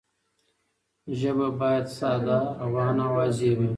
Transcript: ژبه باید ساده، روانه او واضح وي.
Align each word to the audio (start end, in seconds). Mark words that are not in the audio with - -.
ژبه 1.19 1.47
باید 1.59 1.85
ساده، 1.97 2.39
روانه 2.59 3.03
او 3.07 3.13
واضح 3.15 3.51
وي. 3.57 3.69